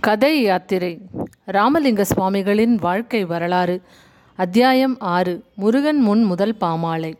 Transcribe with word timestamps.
கதை 0.00 0.42
யாத்திரை. 0.42 1.00
ராமலிங்க 1.44 2.04
சுவாமிகளின் 2.04 2.74
வாழ்க்கை 2.74 3.24
வரலாறு. 3.24 3.82
அத்தியாயம் 4.36 4.96
ஆறு. 4.98 5.44
முருகன் 5.54 6.00
முன் 6.00 6.22
முதல் 6.22 6.54
பாமாலை. 6.60 7.12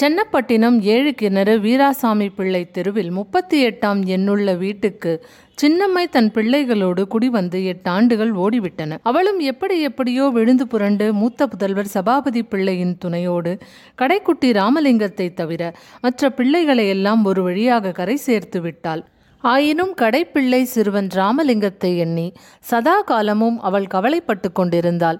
சென்னப்பட்டினம் 0.00 0.80
ஏழு 0.80 1.14
கிணறு 1.14 1.58
வீராசாமி 1.58 2.30
பிள்ளை 2.36 2.70
தெருவில் 2.70 3.10
முப்பத்தி 3.10 3.66
எட்டாம் 3.66 4.00
எண்ணுள்ள 4.16 4.56
வீட்டுக்கு 4.58 5.26
சின்னம்மை 5.62 6.04
தன் 6.10 6.30
பிள்ளைகளோடு 6.30 7.06
குடிவந்து 7.06 7.60
எட்டாண்டுகள் 7.72 8.32
ஓடிவிட்டன. 8.44 8.98
அவளும் 9.02 9.38
எப்படி 9.38 9.80
எப்படியோ 9.80 10.28
விழுந்து 10.28 10.66
புரண்டு 10.66 11.12
மூத்த 11.12 11.48
புதல்வர் 11.48 11.94
சபாபதி 11.96 12.42
பிள்ளையின் 12.42 12.98
துணையோடு 12.98 13.58
கடைக்குட்டி 13.98 14.52
ராமலிங்கத்தை 14.52 15.34
தவிர 15.34 15.74
மற்ற 16.00 16.30
பிள்ளைகளை 16.30 16.88
எல்லாம் 16.88 17.24
ஒரு 17.24 17.42
வழியாக 17.42 17.92
கரை 17.92 18.16
சேர்த்து 18.16 18.60
விட்டாள். 18.60 19.04
ஆயினும் 19.46 19.92
கடைப்பிள்ளை 20.00 20.60
சிறுவன் 20.62 21.08
ராமலிங்கத்தை 21.14 21.90
எண்ணி 21.96 22.26
சதா 22.60 22.94
காலமும் 23.00 23.58
அவள் 23.60 23.86
கவலைப்பட்டு 23.86 24.48
கொண்டிருந்தாள். 24.52 25.18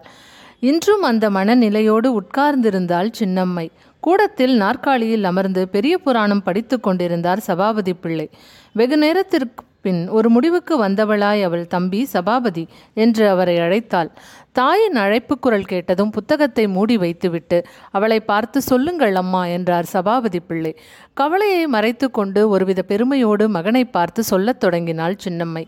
இன்றும் 0.63 1.03
அந்த 1.03 1.25
மனநிலையோடு 1.31 2.09
உட்கார்ந்திருந்தாள் 2.21 3.11
சின்னம்மை. 3.19 3.67
கூடத்தில் 4.03 4.55
நாற்காலியில் 4.57 5.25
அமர்ந்து 5.25 5.63
பெரிய 5.69 5.95
புராணம் 5.99 6.43
படித்து 6.43 6.77
கொண்டிருந்தார் 6.81 7.41
சபாபதி 7.41 7.95
பிள்ளை. 7.95 8.27
வெகு 8.73 8.97
நேரத்திற்கு 8.97 9.65
பின் 9.81 10.03
ஒரு 10.09 10.29
முடிவுக்கு 10.31 10.75
வந்தவளாய் 10.85 11.43
அவள் 11.43 11.67
தம்பி 11.67 12.01
சபாபதி 12.13 12.65
என்று 12.95 13.25
அவரை 13.29 13.57
அழைத்தாள். 13.57 14.11
தாயின் 14.59 14.95
அழைப்பு 14.95 15.35
குரல் 15.39 15.65
கேட்டதும் 15.65 16.11
புத்தகத்தை 16.11 16.65
மூடி 16.69 16.95
வைத்துவிட்டு 16.97 17.59
அவளை 17.91 18.19
பார்த்து 18.21 18.59
சொல்லுங்கள் 18.63 19.15
அம்மா 19.15 19.43
என்றார் 19.47 19.89
சபாபதி 19.95 20.41
பிள்ளை. 20.41 20.73
கவலையை 21.15 21.65
மறைத்து 21.67 22.07
கொண்டு 22.11 22.41
ஒருவித 22.49 22.83
பெருமையோடு 22.83 23.47
மகனை 23.49 23.85
பார்த்து 23.97 24.23
சொல்லத் 24.23 24.61
தொடங்கினாள் 24.61 25.17
சின்னம்மை. 25.25 25.65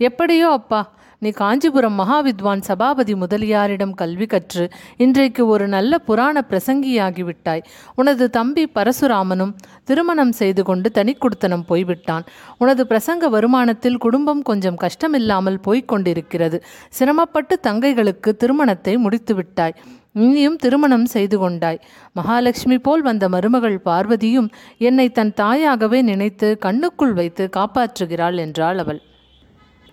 எப்படியோ 0.00 0.48
அப்பா 0.50 0.80
நீ 1.18 1.30
காஞ்சிபுரம் 1.30 1.96
மகாவித்வான் 2.00 2.60
சபாபதி 2.60 3.14
முதலியாரிடம் 3.14 3.94
கல்வி 3.94 4.26
கற்று 4.26 4.64
இன்றைக்கு 4.96 5.46
ஒரு 5.46 5.68
நல்ல 5.68 5.98
புராண 5.98 6.44
பிரசங்கியாகிவிட்டாய். 6.50 7.62
உனது 7.94 8.30
தம்பி 8.30 8.64
பரசுராமனும் 8.74 9.54
திருமணம் 9.84 10.32
செய்து 10.32 10.62
கொண்டு 10.62 10.90
தனிக்குடுத்தனம் 10.94 11.66
போய்விட்டான். 11.66 12.24
உனது 12.58 12.84
பிரசங்க 12.84 13.30
வருமானத்தில் 13.30 13.96
குடும்பம் 13.96 14.42
கொஞ்சம் 14.42 14.76
கஷ்டமில்லாமல் 14.76 15.60
போய்க் 15.60 15.88
கொண்டிருக்கிறது 15.88 16.62
சிரமப்பட்டு 16.88 17.56
தங்கைகளுக்கு 17.62 18.32
திருமணத்தை 18.36 18.96
முடித்துவிட்டாய். 18.96 19.76
இனியும் 20.12 20.56
திருமணம் 20.56 21.06
செய்து 21.06 21.38
கொண்டாய். 21.38 21.80
மகாலட்சுமி 22.12 22.78
போல் 22.78 23.02
வந்த 23.02 23.28
மருமகள் 23.28 23.78
பார்வதியும் 23.84 24.48
என்னை 24.78 25.08
தன் 25.10 25.34
தாயாகவே 25.34 26.02
நினைத்து 26.02 26.58
கண்ணுக்குள் 26.60 27.12
வைத்து 27.12 27.46
காப்பாற்றுகிறாள் 27.56 28.38
என்றாள் 28.38 28.78
அவள். 28.78 29.00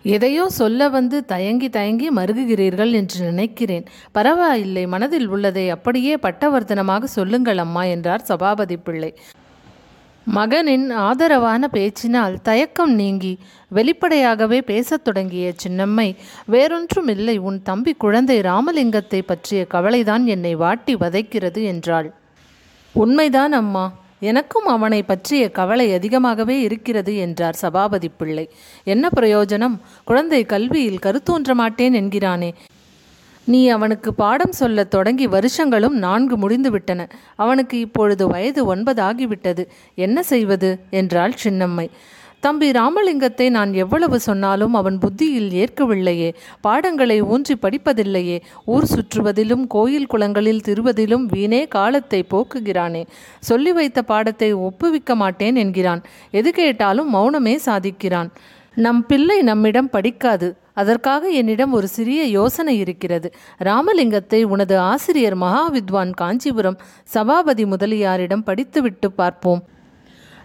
எதையோ 0.03 0.49
சொல்ல 0.49 0.89
வந்து 0.89 1.25
தயங்கி 1.25 1.69
தயங்கி 1.69 2.09
மருகுகிறீர்கள் 2.09 2.91
என்று 2.91 3.25
நினைக்கிறேன். 3.25 3.85
பரவாயில்லை 4.11 4.87
மனதில் 4.87 5.27
உள்ளதை 5.27 5.69
அப்படியே 5.69 6.15
பட்டவர்த்தனமாக 6.15 7.03
சொல்லுங்கள் 7.03 7.57
அம்மா 7.57 7.83
என்றார் 7.83 8.21
சபாபதி 8.21 8.77
பிள்ளை. 8.77 9.17
மகனின் 10.25 10.89
ஆதரவான 10.89 11.69
பேச்சினால் 11.73 12.41
தயக்கம் 12.41 12.93
நீங்கி 12.93 13.37
வெளிப்படையாகவே 13.67 14.61
பேசத் 14.61 15.03
தொடங்கிய 15.03 15.53
சின்னம்மை 15.67 16.15
வேறொன்றும் 16.45 17.07
இல்லை 17.07 17.37
உன் 17.37 17.61
தம்பி 17.61 17.93
குழந்தை 17.93 18.39
ராமலிங்கத்தை 18.39 19.21
பற்றிய 19.21 19.65
கவலைதான் 19.65 20.25
என்னை 20.25 20.55
வாட்டி 20.55 20.95
வதைக்கிறது 20.95 21.63
என்றாள். 21.63 22.13
உண்மைதான் 22.93 23.51
அம்மா. 23.51 23.99
எனக்கும் 24.21 24.65
அவனை 24.65 25.03
பற்றிய 25.03 25.51
கவலை 25.51 25.93
அதிகமாகவே 25.93 26.61
இருக்கிறது 26.61 27.17
என்றார் 27.17 27.53
சபாபதி 27.53 28.09
பிள்ளை. 28.09 28.49
என்ன 28.83 29.09
பிரயோஜனம்? 29.15 29.77
குழந்தை 30.03 30.45
கல்வியில் 30.45 30.99
கருத்தோன்ற 31.01 31.53
மாட்டேன் 31.53 31.93
என்கிறானே. 31.93 32.53
நீ 33.43 33.67
அவனுக்கு 33.67 34.13
பாடம் 34.13 34.51
சொல்லத் 34.51 34.91
தொடங்கி 34.91 35.27
வருஷங்களும் 35.27 35.97
நான்கு 35.97 36.37
முடிந்துவிட்டன. 36.37 37.09
அவனுக்கு 37.35 37.79
இப்பொழுது 37.79 38.27
வயது 38.27 38.75
ஒன்பதாகிவிட்டது. 38.75 39.67
என்ன 39.95 40.23
செய்வது? 40.23 40.79
என்றாள் 40.89 41.33
சின்னம்மை. 41.43 41.89
தம்பி 42.41 42.71
ராமலிங்கத்தை 42.71 43.49
நான் 43.49 43.73
எவ்வளவு 43.73 44.19
சொன்னாலும் 44.19 44.73
அவன் 44.73 44.97
புத்தியில் 44.97 45.51
ஏற்கவில்லையே. 45.51 46.33
பாடங்களை 46.61 47.21
ஊன்றி 47.21 47.55
படிப்பதில்லையே. 47.61 48.41
ஊர் 48.65 48.87
சுற்றுவதிலும் 48.93 49.67
கோயில் 49.67 50.07
குளங்களில் 50.07 50.61
திருவதிலும் 50.67 51.25
வீணே 51.25 51.67
காலத்தை 51.67 52.25
போக்குகிறானே. 52.29 53.05
சொல்லி 53.39 53.71
வைத்த 53.71 54.01
பாடத்தை 54.01 54.53
ஒப்புவிக்க 54.53 55.15
மாட்டேன் 55.15 55.55
என்கிறான். 55.55 56.01
எது 56.31 56.51
கேட்டாலும் 56.51 57.13
மௌனமே 57.15 57.59
சாதிக்கிறான். 57.65 58.31
நம் 58.75 59.05
பிள்ளை 59.05 59.41
நம்மிடம் 59.41 59.89
படிக்காது. 59.89 60.57
அதற்காக 60.73 61.29
என்னிடம் 61.29 61.71
ஒரு 61.71 61.87
சிறிய 61.87 62.23
யோசனை 62.23 62.77
இருக்கிறது. 62.79 63.33
ராமலிங்கத்தை 63.57 64.43
உனது 64.43 64.77
ஆசிரியர் 64.77 65.37
மகாவித்வான் 65.37 66.11
காஞ்சிபுரம் 66.13 66.79
சபாபதி 67.03 67.65
முதலியாரிடம் 67.65 68.43
படித்துவிட்டு 68.43 69.11
பார்ப்போம். 69.11 69.63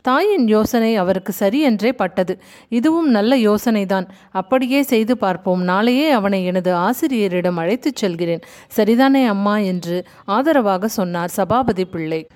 தாயின் 0.07 0.47
யோசனை 0.49 0.97
அவருக்கு 0.97 1.33
சரியென்றே 1.41 1.91
பட்டது. 1.93 2.35
இதுவும் 2.69 3.11
நல்ல 3.11 3.37
யோசனைதான். 3.37 4.07
அப்படியே 4.31 4.81
செய்து 4.83 5.15
பார்ப்போம். 5.19 5.63
நாளையே 5.63 6.09
அவனை 6.11 6.45
எனது 6.45 6.75
ஆசிரியரிடம் 6.75 7.57
அழைத்துச் 7.57 7.97
செல்கிறேன். 7.97 8.43
சரிதானே 8.77 9.23
அம்மா 9.27 9.59
என்று 9.73 9.97
ஆதரவாக 10.25 10.89
சொன்னார் 10.89 11.29
சபாபதி 11.29 11.85
பிள்ளை. 11.85 12.27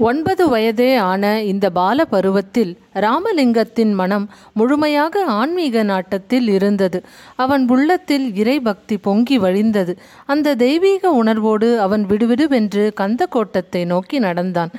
ஒன்பது 0.00 0.48
வயதே 0.48 0.90
ஆன 0.96 1.42
இந்த 1.42 1.70
பால 1.70 2.04
பருவத்தில் 2.04 2.72
ராமலிங்கத்தின் 2.94 3.92
மனம் 3.92 4.26
முழுமையாக 4.52 5.24
ஆன்மீக 5.24 5.84
நாட்டத்தில் 5.84 6.48
இருந்தது. 6.48 6.98
அவன் 7.36 7.64
உள்ளத்தில் 7.68 8.26
இறைபக்தி 8.30 8.96
பொங்கி 9.02 9.38
வழிந்தது. 9.38 9.94
அந்த 10.26 10.54
தெய்வீக 10.54 11.10
உணர்வோடு 11.10 11.80
அவன் 11.80 12.06
விடுவிடுவென்று 12.06 12.84
கந்தக்கோட்டத்தை 13.00 13.86
நோக்கி 13.86 14.18
நடந்தான். 14.18 14.72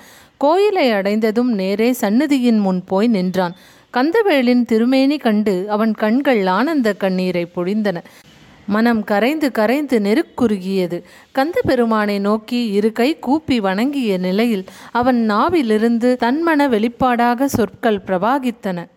கோயிலை 0.44 0.92
அடைந்ததும் 0.92 1.52
நேரே 1.54 1.88
சந்நிதியின் 2.02 2.60
முன் 2.60 2.82
போய் 2.86 3.08
நின்றான். 3.08 3.56
கந்தவேலின் 3.94 4.64
திருமேனி 4.66 5.18
கண்டு 5.18 5.66
அவன் 5.70 5.94
கண்கள் 5.94 6.42
ஆனந்த 6.48 6.94
கண்ணீரை 6.94 7.44
பொழிந்தன. 7.56 7.98
மனம் 8.68 9.04
கரைந்து 9.04 9.48
கரைந்து 9.52 9.98
நெருக்குறுகியது. 10.00 10.98
கந்த 11.32 11.62
பெருமானை 11.66 12.20
நோக்கி 12.20 12.60
இரு 12.72 12.92
கை 12.92 13.10
கூப்பி 13.20 13.60
வணங்கிய 13.60 14.18
நிலையில் 14.18 14.66
அவன் 14.92 15.20
நாவிலிருந்து 15.32 16.18
தன்மன 16.20 16.68
வெளிப்பாடாக 16.68 17.46
சொற்கள் 17.46 18.02
பிரபாகித்தன 18.08 18.88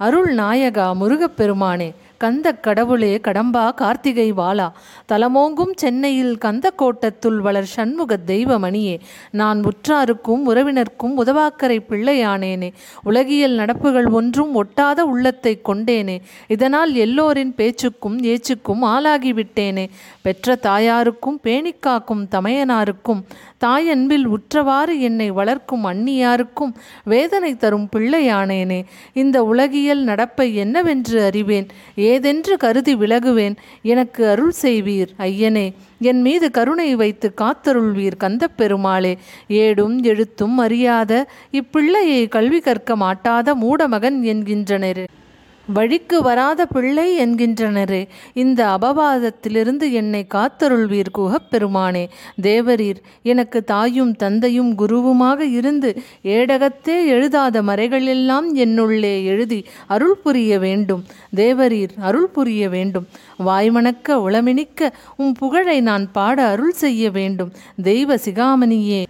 அருள் 0.00 0.30
நாயகா 0.34 0.86
முருகப்பெருமானே 1.00 1.88
கந்த 2.22 2.60
கடவுளே 2.60 3.20
கடம்பா 3.24 3.74
கார்த்திகை 3.74 4.32
வாலா. 4.32 4.72
தலமோங்கும் 5.12 5.72
சென்னையில் 5.74 6.38
கந்த 6.38 6.70
கோட்டத்துள் 6.76 7.40
வளர் 7.40 7.64
சண்முக 7.64 8.18
தெய்வமணியே. 8.26 9.00
நான் 9.30 9.62
உற்றாருக்கும் 9.62 10.42
உறவினர்க்கும் 10.44 11.16
உதவாக்கரை 11.24 11.78
பிள்ளையானேனே. 11.88 12.72
உலகியல் 13.02 13.56
நடப்புகள் 13.56 14.08
ஒன்றும் 14.10 14.64
ஒட்டாத 14.64 15.00
உள்ளத்தை 15.00 15.60
கொண்டேனே. 15.64 16.20
இதனால் 16.46 16.94
எல்லோரின் 16.94 17.54
பேச்சுக்கும் 17.56 18.22
ஏச்சுக்கும் 18.22 18.82
ஆளாகிவிட்டேனே. 18.82 19.88
பெற்ற 20.22 20.58
தாயாருக்கும் 20.62 21.38
பேணிக்காக்கும் 21.42 22.26
தமையனாருக்கும் 22.30 23.22
தாயன்பில் 23.66 24.24
உற்றவாறு 24.24 25.00
என்னை 25.00 25.30
வளர்க்கும் 25.30 25.84
அந்நியாருக்கும் 25.84 26.74
வேதனை 27.04 27.56
தரும் 27.56 27.88
பிள்ளையானேனே 27.96 28.84
இந்த 29.12 29.44
உலகியல் 29.44 30.04
நடப்பை 30.04 30.54
என்னவென்று 30.54 31.22
அறிவேன்? 31.22 31.66
ஏதென்று 31.96 32.56
கருதி 32.58 32.94
விலகுவேன்? 32.94 33.56
எனக்கு 33.82 34.28
அருள் 34.28 34.52
செய்வீர் 34.62 35.08
ஐயனே 35.18 35.72
என் 36.00 36.20
மீது 36.20 36.50
கருணை 36.50 36.96
வைத்து 36.96 37.32
காத்தருள்வீர் 37.36 38.16
கந்தப் 38.16 38.56
பெருமாளே 38.56 39.18
ஏடும் 39.48 40.02
எழுத்தும் 40.02 40.58
அறியாத 40.58 41.26
இப்பிள்ளையை 41.52 42.28
கல்வி 42.28 42.60
கற்க 42.60 42.96
மாட்டாத 42.96 43.54
மூடமகன் 43.54 44.22
என்கின்றனர். 44.22 45.20
வழிக்கு 45.66 46.22
வராத 46.22 46.66
பிள்ளை 46.66 47.18
என்கின்றனரே 47.18 48.08
இந்த 48.32 48.66
அபவாதத்திலிருந்து 48.66 49.92
என்னை 49.92 50.26
காத்தருள்வீர் 50.34 51.10
குகப்பெருமானே 51.18 52.08
தேவரீர் 52.42 52.96
எனக்கு 53.22 53.64
தாயும் 53.64 54.16
தந்தையும் 54.16 54.78
குருவுமாக 54.78 55.40
இருந்து 55.40 56.02
ஏடகத்தே 56.22 57.06
எழுதாத 57.06 57.62
மறைகளெல்லாம் 57.62 58.48
என்னுள்ளே 58.54 59.24
எழுதி 59.24 59.64
அருள் 59.86 60.16
புரிய 60.16 60.58
வேண்டும். 60.58 61.04
தேவரீர் 61.36 61.94
அருள் 61.98 62.28
புரிய 62.28 62.68
வேண்டும். 62.68 63.06
வாய்மணக்க 63.38 64.18
உளமினிக்க 64.28 64.90
உம் 65.16 65.32
புகழை 65.32 65.80
நான் 65.80 66.10
பாட 66.12 66.46
அருள் 66.46 66.72
செய்ய 66.72 67.10
வேண்டும். 67.10 67.52
தெய்வ 67.82 68.14
சிகாமணியே 68.16 69.02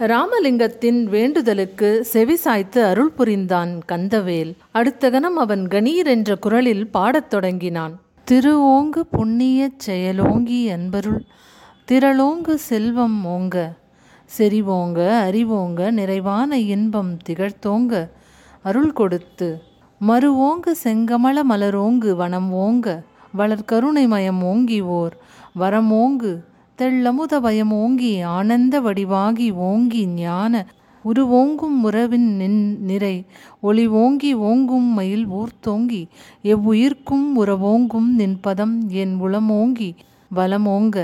ராமலிங்கத்தின் 0.00 1.04
வேண்டுதலுக்கு 1.04 2.04
செவி 2.04 2.36
சாய்த்து 2.36 2.84
அருள் 2.84 3.10
புரிந்தான் 3.10 3.80
கந்தவேல். 3.88 4.52
அடுத்த 4.70 5.10
கணம் 5.10 5.36
அவன் 5.36 5.66
கணீர் 5.66 6.06
என்ற 6.06 6.36
குரலில் 6.36 6.86
பாடத் 6.88 7.30
தொடங்கினான். 7.30 8.00
திருவோங்கு 8.30 9.02
புண்ணியச் 9.16 9.78
செயலோங்கி 9.86 10.60
அன்பருள் 10.68 11.20
திரளோங்கு 11.88 12.54
செல்வம் 12.54 13.24
ஓங்க 13.26 13.56
செறிவோங்க 14.38 15.00
அறிவோங்க 15.28 15.90
நிறைவான 15.90 16.58
இன்பம் 16.58 17.16
திகழ்த்தோங்க 17.28 18.08
அருள் 18.62 18.92
கொடுத்து 18.92 19.62
மறுவோங்க 20.06 20.74
செங்கமல 20.84 21.42
மலரோங்கு 21.50 22.10
வனம் 22.16 22.52
ஓங்க 22.52 23.02
வளர் 23.32 23.68
கருணைமயம் 23.72 24.42
ஓங்கி 24.42 24.80
ஓர் 24.80 25.16
வரமோங்கு 25.58 26.32
தெள்ளமுத 26.80 27.40
பயம் 27.40 27.72
ஓங்கி 27.72 28.20
ஆனந்த 28.20 28.80
வடிவாகி 28.80 29.52
ஓங்கி 29.52 30.06
ஞான 30.06 30.66
உருவோங்கும் 31.04 31.82
உறவின் 31.82 32.36
நின் 32.36 32.82
நிறை 32.82 33.24
ஒளி 33.60 33.86
ஓங்கி 33.86 34.34
ஓங்கும் 34.34 34.92
மயில் 34.92 35.26
ஊர்த்தோங்கி 35.28 36.06
எவ்வுயிர்க்கும் 36.44 37.28
உறவோங்கும் 37.36 38.08
நின் 38.16 38.38
பதம் 38.40 38.88
என் 38.90 39.20
உளமோங்கி 39.20 39.94
வலமோங்க 40.34 40.96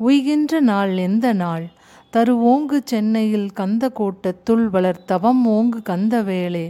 உய்கின்ற 0.00 0.60
நாள் 0.60 0.96
எந்த 0.96 1.32
நாள்? 1.32 1.66
தருவோங்கு 2.12 2.80
சென்னையில் 2.84 3.52
கந்த 3.52 3.90
கோட்டத்துள் 3.98 4.70
வளர் 4.70 5.04
தவம் 5.04 5.46
ஓங்கு 5.48 5.82
கந்த 5.82 6.22
வேளே 6.22 6.66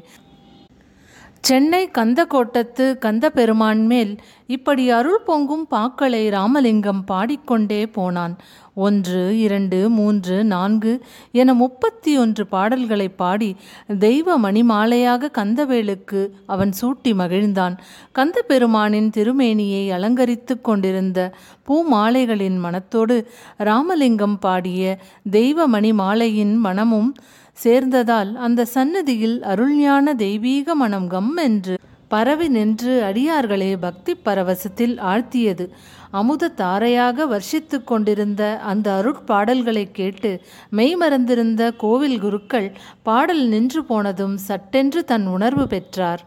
சென்னை 1.49 1.81
கந்தக்கோட்டத்து 1.99 2.85
கந்த 2.99 3.25
பெருமான் 3.29 3.83
மேல் 3.87 4.13
இப்படி 4.47 4.85
அருள் 4.91 5.23
பொங்கும் 5.25 5.67
பாக்களை 5.71 6.21
ராமலிங்கம் 6.31 7.03
பாடிக்கொண்டே 7.05 7.81
போனான். 7.87 8.35
ஒன்று 8.77 9.21
இரண்டு 9.39 9.79
மூன்று 9.89 10.37
நான்கு 10.45 10.93
என 11.33 11.55
முப்பத்தி 11.55 12.13
ஒன்று 12.19 12.45
பாடல்களை 12.47 13.09
பாடி 13.09 13.51
தெய்வ 13.99 14.39
மணிமாலையாக 14.39 15.31
கந்தவேலுக்கு 15.39 16.23
அவன் 16.47 16.73
சூட்டி 16.81 17.13
மகிழ்ந்தான். 17.21 17.77
கந்த 18.13 18.45
பெருமானின் 18.49 19.11
திருமேனியை 19.17 19.85
அலங்கரித்து 19.99 20.57
கொண்டிருந்த 20.61 21.21
பூமாலைகளின் 21.69 22.59
மனத்தோடு 22.59 23.19
ராமலிங்கம் 23.59 24.39
பாடிய 24.39 24.99
தெய்வ 25.31 25.69
மணிமாலையின் 25.69 26.57
மனமும் 26.67 27.11
சேர்ந்ததால் 27.59 28.31
அந்த 28.37 28.65
சந்நிதியில் 28.67 29.37
அருள்ஞான 29.45 30.15
தெய்வீக 30.17 30.75
மனம் 30.75 31.07
கம் 31.07 31.35
என்று 31.45 31.75
பரவி 32.11 32.49
நின்று 32.49 32.93
அடியார்களே 33.05 33.71
பக்தி 33.79 34.13
பரவசத்தில் 34.25 34.95
ஆழ்த்தியது. 35.05 35.65
அமுத 36.13 36.51
தாரையாக 36.57 37.27
வர்ஷித்து 37.27 37.79
கொண்டிருந்த 37.85 38.43
அந்த 38.65 38.87
அருட்பாடல்களை 38.99 39.85
கேட்டு 39.93 40.31
மெய்மறந்திருந்த 40.73 41.73
கோவில் 41.77 42.19
குருக்கள் 42.21 42.69
பாடல் 43.03 43.45
நின்று 43.49 43.83
போனதும் 43.85 44.37
சட்டென்று 44.47 45.03
தன் 45.05 45.27
உணர்வு 45.29 45.67
பெற்றார். 45.67 46.23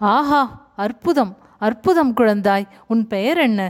ஆஹா! 0.00 0.42
அற்புதம்! 0.76 1.32
அற்புதம் 1.60 2.14
குழந்தாய்! 2.16 2.64
உன் 2.86 3.04
பெயர் 3.06 3.38
என்ன? 3.38 3.60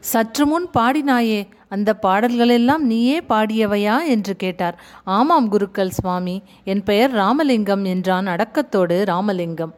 சற்று 0.00 0.46
முன் 0.46 0.66
பாடினாயே 0.74 1.46
அந்த 1.68 1.98
பாடல்களெல்லாம் 2.02 2.82
நீயே 2.82 3.20
பாடியவையா? 3.28 4.06
என்று 4.06 4.36
கேட்டார். 4.36 4.80
ஆமாம் 5.04 5.48
குருக்கள் 5.48 5.90
சுவாமி 5.90 6.42
என் 6.64 6.82
பெயர் 6.82 7.12
ராமலிங்கம் 7.12 7.84
என்றான் 7.84 8.26
அடக்கத்தோடு 8.26 9.04
ராமலிங்கம். 9.04 9.74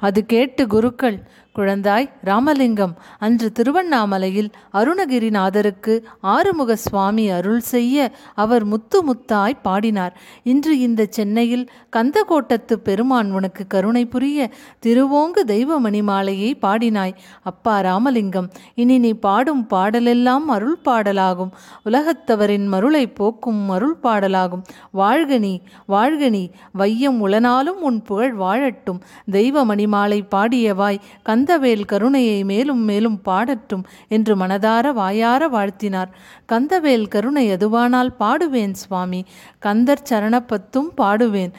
அது 0.00 0.26
கேட்டு 0.26 0.66
குருக்கள் 0.66 1.22
குழந்தாய் 1.58 2.10
ராமலிங்கம். 2.24 2.94
அன்று 3.18 3.52
திருவண்ணாமலையில் 3.52 4.50
அருணகிரிநாதருக்கு 4.72 6.00
ஆறுமுக 6.20 6.76
சுவாமி 6.76 7.30
அருள் 7.30 7.60
செய்ய 7.60 8.10
அவர் 8.34 8.64
முத்து 8.64 9.14
முத்தாய் 9.14 9.58
பாடினார். 9.62 10.16
இன்று 10.42 10.78
இந்த 10.78 11.06
சென்னையில் 11.10 11.70
கந்தகோட்டத்து 11.96 12.72
பெருமான் 12.72 13.32
உனக்கு 13.32 13.66
கருணை 13.66 14.06
புரிய 14.06 14.50
திருவோங்கு 14.86 15.40
தெய்வ 15.46 15.80
மணிமாலையை 15.80 16.52
பாடினாய். 16.62 17.12
அப்பா 17.42 17.80
ராமலிங்கம் 17.80 18.50
இனி 18.74 18.98
நீ 18.98 19.12
பாடும் 19.12 19.66
பாடலெல்லாம் 19.70 20.46
அருள் 20.48 20.78
பாடலாகும். 20.84 21.52
உலகத்தவரின் 21.84 22.66
மருளை 22.66 23.06
போக்கும் 23.06 23.68
அருள் 23.68 23.96
பாடலாகும். 24.02 24.64
வாழ்கனி 24.94 25.60
வாழ்கனி 25.88 26.50
வையம் 26.72 27.26
உளனாலும் 27.26 27.80
உன் 27.80 28.02
புகழ் 28.02 28.34
வாழட்டும். 28.38 29.00
தெய்வ 29.30 29.66
மணிமாலை 29.66 30.20
பாடியவாய் 30.34 30.98
கந்தவேல் 31.42 31.84
கருணையை 31.84 32.44
மேலும் 32.44 32.78
மேலும் 32.78 33.20
பாடட்டும் 33.24 33.84
என்று 34.08 34.36
மனதார 34.36 34.92
வாயார 34.92 35.48
வாழ்த்தினார். 35.48 36.08
கந்தவேல் 36.52 37.08
கருணை 37.08 37.50
எதுவானால் 37.52 38.10
பாடுவேன் 38.20 38.72
சுவாமி. 38.72 39.24
கந்தர் 39.58 40.02
சரணப்பத்தும் 40.10 40.90
பாடுவேன். 40.96 41.52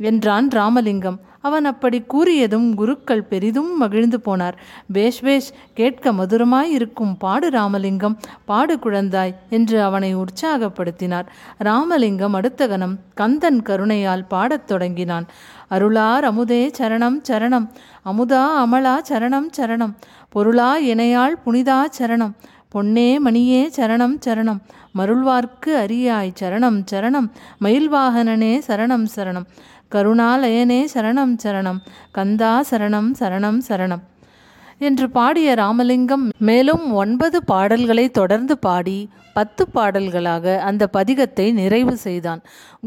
என்றான் 0.00 0.48
ராமலிங்கம். 0.48 1.20
அவன் 1.42 1.64
அப்படி 1.64 2.04
கூறியதும் 2.08 2.74
குருக்கள் 2.74 3.22
பெரிதும் 3.22 3.76
மகிழ்ந்து 3.76 4.20
போனார். 4.24 4.52
பேஷ் 4.92 5.20
பேஷ் 5.20 5.52
கேட்க 5.74 6.12
மதுரமாய் 6.12 6.70
இருக்கும் 6.70 7.16
பாடு 7.16 7.50
ராமலிங்கம் 7.50 8.18
பாடு 8.44 8.76
குழந்தாய் 8.76 9.34
என்று 9.50 9.82
அவனை 9.82 10.16
உற்சாகப்படுத்தினார். 10.16 11.26
ராமலிங்கம் 11.58 12.32
அடுத்த 12.32 12.68
கணம் 12.68 12.98
கந்தன் 13.14 13.62
கருணையால் 13.62 14.24
பாடத் 14.28 14.66
தொடங்கினான். 14.66 15.26
அருளார் 15.70 16.24
அமுதே 16.24 16.70
சரணம் 16.78 17.20
சரணம். 17.28 17.68
அமுதா 18.04 18.46
அமலா 18.66 18.96
சரணம் 19.08 19.50
சரணம். 19.56 19.94
பொருளா 20.28 20.78
இணையாள் 20.78 21.34
புனிதா 21.46 21.82
சரணம். 21.98 22.32
பொன்னே 22.68 23.18
மணியே 23.24 23.68
சரணம் 23.76 24.18
சரணம். 24.26 24.58
மருள்வார்க்கு 24.98 25.66
அரியாய் 25.66 26.32
சரணம் 26.40 26.84
சரணம். 26.92 27.30
மயில்வாகனனே 27.60 28.60
சரணம் 28.66 29.06
சரணம். 29.16 29.44
கருணாலயனே 29.94 30.80
சரணம் 30.94 31.34
சரணம். 31.42 31.80
கந்தா 32.14 32.52
சரணம் 32.70 33.10
சரணம் 33.20 33.58
சரணம். 33.68 34.02
என்று 34.78 35.10
பாடிய 35.10 35.54
ராமலிங்கம் 35.54 36.28
மேலும் 36.38 36.92
ஒன்பது 36.92 37.44
பாடல்களை 37.44 38.10
தொடர்ந்து 38.10 38.58
பாடி 38.58 39.08
பத்து 39.34 39.68
பாடல்களாக 39.68 40.60
அந்த 40.60 40.88
பதிகத்தை 40.92 41.52
நிறைவு 41.52 41.96
செய்தான். 41.96 42.40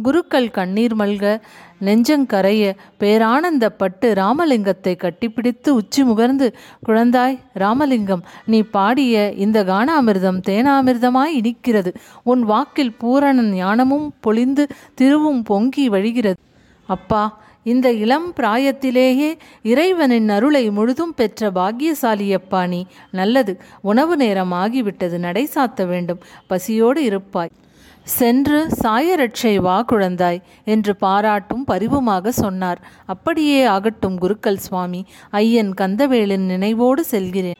குருக்கள் 0.03 0.51
கண்ணீர் 0.51 0.95
மல்க 0.95 1.41
நெஞ்சங்கரைய 1.81 2.75
பேரானந்தப்பட்டு 2.99 4.13
ராமலிங்கத்தை 4.13 4.93
கட்டிப்பிடித்து 4.95 5.69
உச்சி 5.69 6.03
முகர்ந்து 6.03 6.53
குழந்தாய் 6.87 7.39
ராமலிங்கம் 7.53 8.23
நீ 8.45 8.61
பாடிய 8.61 9.31
இந்த 9.31 9.63
கானாமிர்தம் 9.63 10.39
தேனாமிர்தமாய் 10.49 11.37
இனிக்கிறது. 11.41 11.93
உன் 12.23 12.43
வாக்கில் 12.43 12.93
பூரண 12.93 13.41
ஞானமும் 13.41 14.13
பொழிந்து 14.19 14.67
திருவும் 14.95 15.43
பொங்கி 15.43 15.89
வழிகிறது. 15.89 16.41
அப்பா 16.87 17.41
இந்த 17.63 17.91
இளம் 17.91 18.33
பிராயத்திலேயே 18.33 19.37
இறைவனின் 19.63 20.29
அருளை 20.29 20.69
முழுதும் 20.69 21.13
பெற்ற 21.13 21.51
பாக்கியசாலியப்பா 21.51 22.67
நீ. 22.67 22.85
நல்லது 23.11 23.61
உணவு 23.81 24.17
நேரம் 24.17 24.51
ஆகிவிட்டது 24.51 25.17
நடை 25.17 25.49
சாத்த 25.55 25.87
வேண்டும் 25.87 26.19
பசியோடு 26.47 27.03
இருப்பாய். 27.03 27.51
சென்று 28.03 28.67
சாயரட்சை 28.83 29.55
வா 29.55 29.85
குழந்தாய் 29.91 30.41
என்று 30.65 30.95
பாராட்டும் 30.95 31.65
பரிவுமாக 31.67 32.27
சொன்னார். 32.27 32.81
அப்படியே 33.05 33.65
ஆகட்டும் 33.65 34.17
குருக்கள் 34.17 34.57
சுவாமி 34.57 35.05
ஐயன் 35.31 35.73
கந்தவேலின் 35.81 36.45
நினைவோடு 36.45 36.99
செல்கிறேன். 36.99 37.55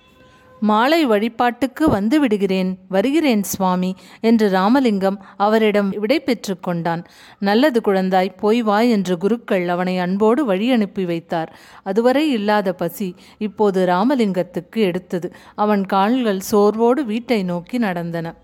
மாலை 0.69 1.05
வழிபாட்டுக்கு 1.05 1.89
வந்து 1.89 2.19
விடுகிறேன் 2.19 2.69
வருகிறேன் 2.89 3.43
சுவாமி 3.43 3.95
என்று 4.21 4.49
ராமலிங்கம் 4.49 5.17
அவரிடம் 5.37 5.89
விடை 5.89 6.19
பெற்று 6.19 6.59
கொண்டான். 6.59 7.03
நல்லது 7.39 7.79
குழந்தாய் 7.85 8.37
போய் 8.37 8.61
வா 8.61 8.79
என்று 8.95 9.17
குருக்கள் 9.17 9.67
அவனை 9.67 9.97
அன்போடு 9.97 10.45
வழி 10.45 10.71
அனுப்பி 10.71 11.05
வைத்தார். 11.05 11.51
அதுவரை 11.83 12.29
இல்லாத 12.29 12.73
பசி 12.73 13.15
இப்போது 13.37 13.85
ராமலிங்கத்துக்கு 13.85 14.75
எடுத்தது. 14.75 15.29
அவன் 15.55 15.85
கால்கள் 15.85 16.41
சோர்வோடு 16.51 17.03
வீட்டை 17.05 17.43
நோக்கி 17.43 17.77
நடந்தன. 17.77 18.35